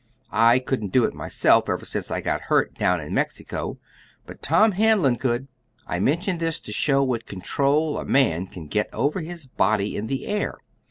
[0.31, 3.77] I couldn't do it myself ever since I got hurt down in Mexico,
[4.25, 5.47] but Tom Hanlon could.
[5.85, 10.07] I mention this to show what control a man can get over his body in
[10.07, 10.57] the air.